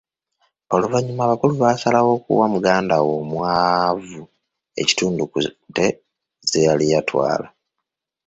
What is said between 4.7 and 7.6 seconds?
ekitundu ku ente ze yali yatwala.